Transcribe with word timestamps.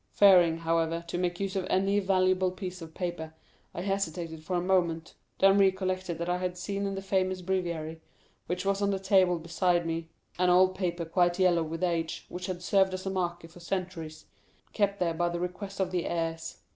Fearing, 0.13 0.57
however, 0.57 1.03
to 1.09 1.17
make 1.19 1.39
use 1.39 1.55
of 1.55 1.67
any 1.69 1.99
valuable 1.99 2.49
piece 2.49 2.81
of 2.81 2.95
paper, 2.95 3.35
I 3.71 3.81
hesitated 3.81 4.43
for 4.43 4.55
a 4.55 4.59
moment, 4.59 5.13
then 5.37 5.59
recollected 5.59 6.17
that 6.17 6.27
I 6.27 6.39
had 6.39 6.57
seen 6.57 6.87
in 6.87 6.95
the 6.95 7.03
famous 7.03 7.43
breviary, 7.43 8.01
which 8.47 8.65
was 8.65 8.81
on 8.81 8.89
the 8.89 8.97
table 8.97 9.37
beside 9.37 9.85
me, 9.85 10.09
an 10.39 10.49
old 10.49 10.73
paper 10.73 11.05
quite 11.05 11.37
yellow 11.37 11.61
with 11.61 11.83
age, 11.83 12.25
and 12.29 12.33
which 12.35 12.47
had 12.47 12.63
served 12.63 12.95
as 12.95 13.05
a 13.05 13.11
marker 13.11 13.47
for 13.47 13.59
centuries, 13.59 14.25
kept 14.73 14.99
there 14.99 15.13
by 15.13 15.29
the 15.29 15.39
request 15.39 15.79
of 15.79 15.91
the 15.91 16.07
heirs. 16.07 16.57